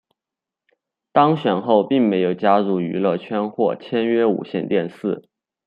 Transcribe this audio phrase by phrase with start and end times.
[1.11, 5.29] 当选后并没有加入娱乐圈或签约无线电视。